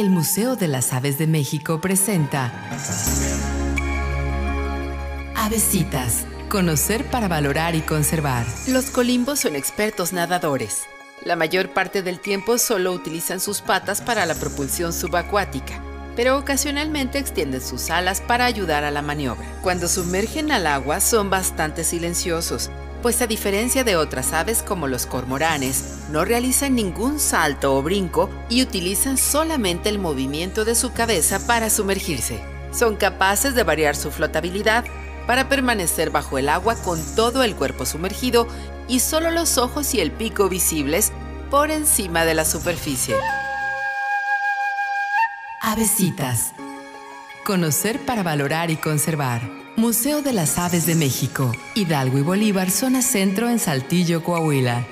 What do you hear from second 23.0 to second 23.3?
pues a